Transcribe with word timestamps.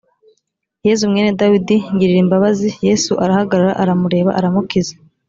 yezu 0.87 1.03
mwene 1.11 1.31
dawidi 1.39 1.75
ngirira 1.93 2.19
imbabazi 2.25 2.69
yesu 2.87 3.11
arahagarara 3.23 3.73
aramureba 3.81 4.31
aramukiza 4.39 4.93